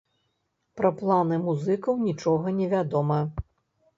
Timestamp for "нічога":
2.07-2.53